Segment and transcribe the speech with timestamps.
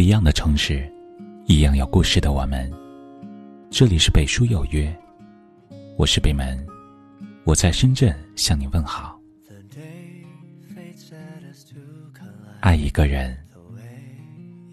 [0.00, 0.90] 一样的城市，
[1.46, 2.72] 一样有故事的我们。
[3.70, 4.90] 这里是北书有约，
[5.98, 6.66] 我是北门，
[7.44, 9.20] 我在深圳向你问好。
[12.60, 13.36] 爱一个人，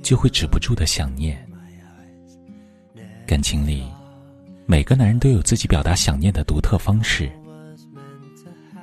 [0.01, 1.37] 就会止不住的想念。
[3.25, 3.83] 感情里，
[4.65, 7.29] 每个男人都有自己表达想念的独特方式。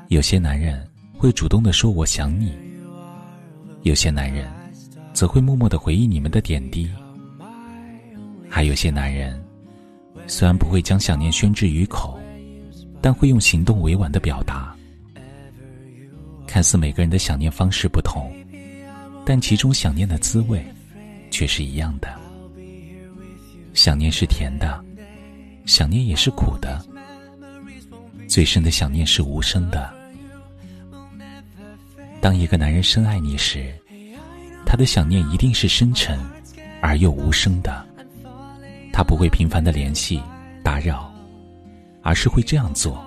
[0.09, 0.87] 有些男人
[1.17, 2.55] 会主动的说“我想你”，
[3.81, 4.47] 有些男人
[5.15, 6.91] 则会默默的回忆你们的点滴。
[8.51, 9.43] 还有些男人，
[10.27, 12.21] 虽然不会将想念宣之于口，
[13.01, 14.77] 但会用行动委婉的表达。
[16.47, 18.31] 看似每个人的想念方式不同。
[19.27, 20.63] 但其中想念的滋味，
[21.31, 22.13] 却是一样的。
[23.73, 24.85] 想念是甜的，
[25.65, 26.85] 想念也是苦的。
[28.29, 29.91] 最深的想念是无声的。
[32.21, 33.75] 当一个男人深爱你时，
[34.67, 36.19] 他的想念一定是深沉
[36.81, 37.85] 而又无声的。
[38.93, 40.21] 他不会频繁的联系、
[40.63, 41.13] 打扰，
[42.03, 43.05] 而是会这样做。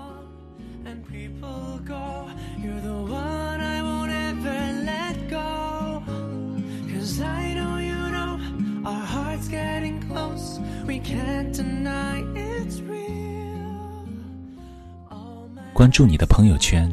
[15.72, 16.90] 关注你的朋友圈。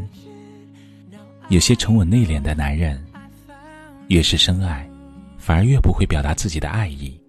[1.50, 3.00] 有些沉稳内敛的男人，
[4.08, 4.88] 越是深爱，
[5.38, 7.20] 反而越不会表达自己的爱意。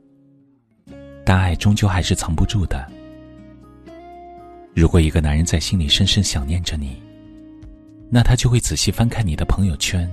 [1.25, 2.87] 但爱终究还是藏不住的。
[4.75, 7.03] 如果一个男人在心里深深想念着你，
[8.11, 10.11] 那他就会仔细翻看你的朋友圈，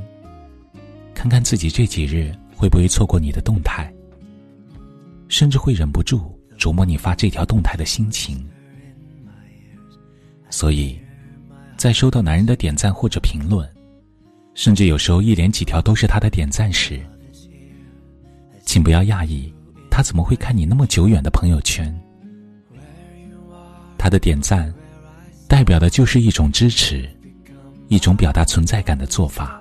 [1.14, 3.94] 看看自己这几日会不会错过你的动态，
[5.28, 8.44] 甚至会忍不住琢磨你发这条动态的心情。
[10.50, 11.00] 所以。
[11.76, 13.68] 在收到男人的点赞或者评论，
[14.54, 17.00] 甚至有时候一连几条都是他的点赞时，
[18.66, 19.54] 请不要讶异，
[19.90, 21.94] 他怎么会看你那么久远的朋友圈？
[23.98, 24.74] 他的点赞，
[25.48, 27.10] 代表的就是一种支持，
[27.88, 29.60] 一种表达存在感的做法。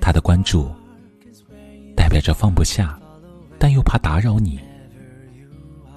[0.00, 0.70] 他的关注，
[1.94, 2.98] 代表着放不下，
[3.58, 4.58] 但又怕打扰你。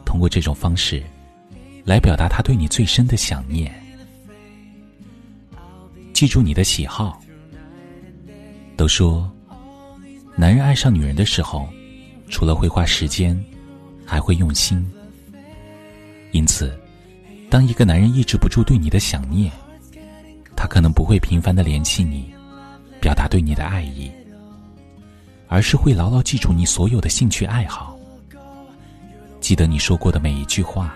[0.05, 1.01] 通过这种方式，
[1.85, 3.71] 来表达他对你最深的想念。
[6.21, 7.19] 记住你的喜好。
[8.77, 9.27] 都说，
[10.35, 11.67] 男人爱上女人的时候，
[12.29, 13.43] 除了会花时间，
[14.05, 14.87] 还会用心。
[16.31, 16.79] 因此，
[17.49, 19.51] 当一个男人抑制不住对你的想念，
[20.55, 22.31] 他可能不会频繁的联系你，
[22.99, 24.11] 表达对你的爱意，
[25.47, 27.97] 而是会牢牢记住你所有的兴趣爱好，
[29.39, 30.93] 记得你说过的每一句话，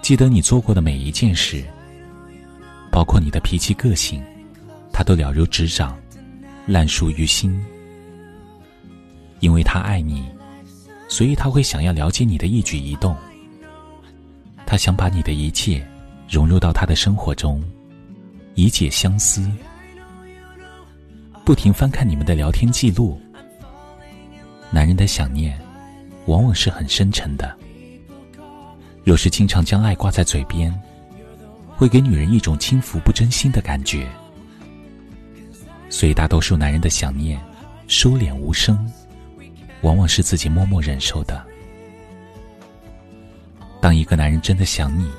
[0.00, 1.64] 记得你做过的每一件事。
[3.00, 4.22] 包括你的脾气个性，
[4.92, 5.98] 他都了如指掌，
[6.66, 7.58] 烂熟于心。
[9.38, 10.28] 因为他爱你，
[11.08, 13.16] 所以他会想要了解你的一举一动。
[14.66, 15.82] 他想把你的一切
[16.28, 17.64] 融入到他的生活中，
[18.54, 19.50] 以解相思。
[21.42, 23.18] 不停翻看你们的聊天记录，
[24.70, 25.58] 男人的想念，
[26.26, 27.56] 往往是很深沉的。
[29.02, 30.70] 若是经常将爱挂在嘴边。
[31.80, 34.06] 会给女人一种轻浮不真心的感觉，
[35.88, 37.40] 所以大多数男人的想念
[37.86, 38.78] 收敛无声，
[39.80, 41.42] 往往是自己默默忍受的。
[43.80, 45.10] 当一个男人真的想你，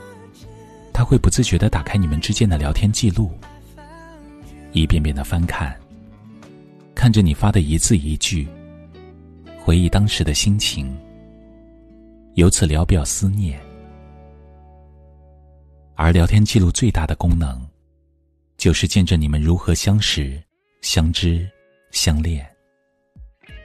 [0.93, 3.31] 他会不自觉的打开你们之间的聊天记录，
[4.71, 5.75] 一遍遍的翻看，
[6.93, 8.47] 看着你发的一字一句，
[9.59, 10.95] 回忆当时的心情，
[12.35, 13.59] 由此聊表思念。
[16.03, 17.61] 而聊天记录最大的功能，
[18.57, 20.41] 就是见证你们如何相识、
[20.81, 21.47] 相知、
[21.91, 22.43] 相恋，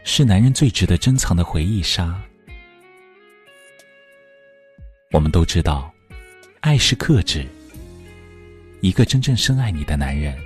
[0.05, 2.23] 是男人最值得珍藏的回忆杀。
[5.13, 5.91] 我们都知道，
[6.61, 7.47] 爱是克制。
[8.83, 10.39] 一个真正深爱你的男人，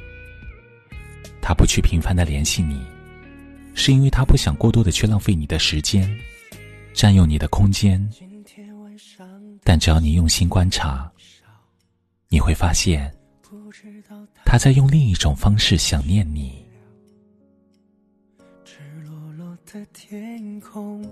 [1.42, 2.80] 他不去频繁的联系你，
[3.74, 6.08] 是因为他不想过多的去浪费你的时间，
[6.94, 8.08] 占用你的空间。
[9.64, 11.09] 但只要你用心观察。
[12.32, 13.12] 你会发现，
[14.44, 16.64] 他在用另一种方式想念你。
[18.64, 21.04] 赤裸裸的天空，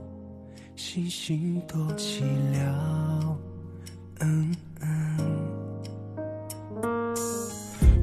[0.76, 2.22] 星星多寂
[2.54, 3.36] 寥。
[4.20, 5.18] 嗯嗯。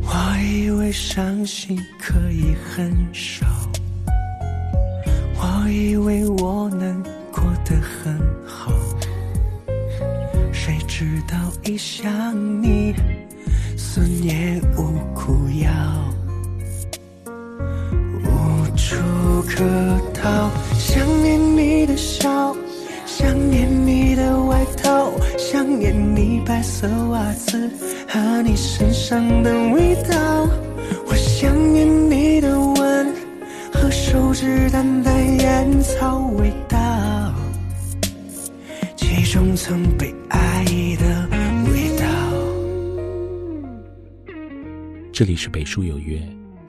[0.01, 3.47] 我以为伤心可以很少，
[5.37, 7.01] 我以为我能
[7.31, 8.73] 过得很好。
[10.65, 12.03] 谁知道一想
[12.59, 12.91] 你
[13.77, 15.69] 思念无苦药
[18.23, 18.95] 无处
[19.47, 19.63] 可
[20.11, 22.51] 逃想念你的笑
[23.05, 27.69] 想念你的外套想念你白色袜子
[28.09, 30.49] 和你身上的味道。
[31.05, 33.13] 我想念你的吻
[33.71, 36.75] 和手指淡淡烟草味道。
[38.95, 40.11] 其中曾被
[40.55, 40.63] 爱
[40.95, 41.27] 的
[41.69, 42.05] 味道。
[45.11, 46.17] 这里是北书有约，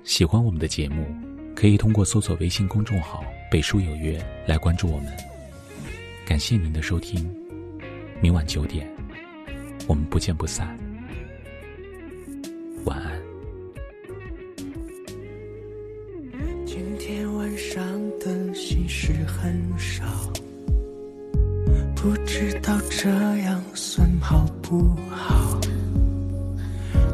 [0.03, 1.06] 喜欢我们的节目，
[1.55, 5.12] 可以通过搜索微信公众号“北书有约”来关注我们。
[6.27, 7.33] 感谢您的收听，
[8.21, 8.91] 明晚九点，
[9.87, 10.77] 我们不见不散。
[12.87, 13.23] 晚安。
[16.67, 17.81] 今天晚上
[18.19, 20.05] 的心事很少，
[22.06, 23.08] 不知道这
[23.38, 25.58] 样算好不好？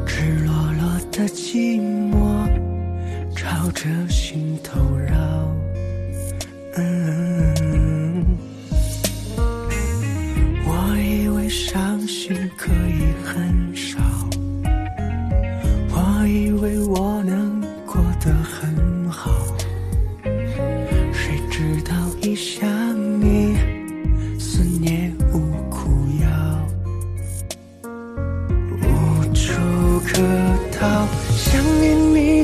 [0.05, 1.72] 赤裸裸的寂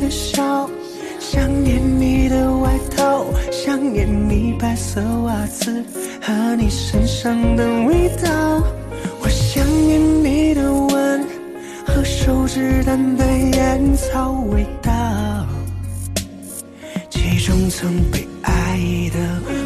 [0.09, 0.67] 的笑，
[1.19, 5.85] 想念你的外套，想念你白色袜子
[6.19, 8.63] 和你身上的味道。
[9.21, 11.27] 我想念你的吻
[11.85, 14.91] 和手指淡淡烟草味道，
[17.11, 18.79] 其中曾被爱
[19.13, 19.58] 的味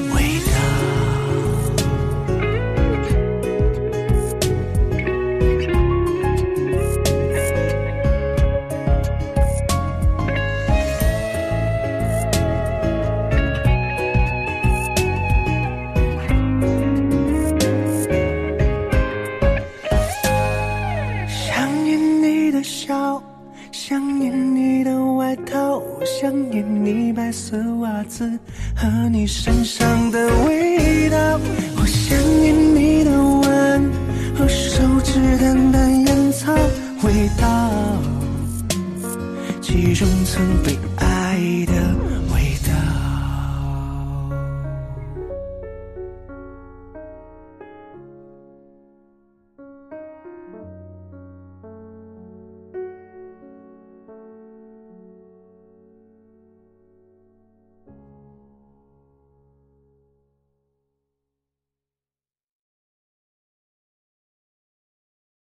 [23.94, 28.28] 想念你的外套，我想念你白色袜子
[28.75, 31.40] 和你身上的味道。
[31.78, 33.92] 我想念你的吻
[34.36, 36.51] 和手指淡淡烟草
[37.04, 37.69] 味道，
[39.62, 41.02] 其中曾被爱